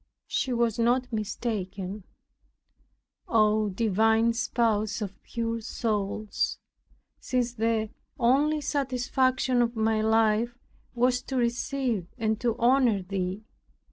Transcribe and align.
She 0.25 0.51
was 0.51 0.79
not 0.79 1.13
mistaken, 1.13 2.05
O 3.27 3.69
divine 3.69 4.33
Spouse 4.33 4.99
of 4.99 5.21
pure 5.21 5.61
souls, 5.61 6.57
since 7.19 7.53
the 7.53 7.91
only 8.19 8.61
satisfaction 8.61 9.61
of 9.61 9.75
my 9.75 10.01
life 10.01 10.57
was 10.95 11.21
to 11.21 11.37
receive 11.37 12.07
and 12.17 12.41
to 12.41 12.57
honor 12.57 13.03
Thee. 13.03 13.43